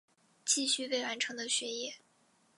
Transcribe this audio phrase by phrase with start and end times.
[0.43, 1.93] 继续未完成的学业